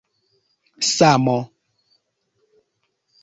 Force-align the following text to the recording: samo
samo 0.95 1.35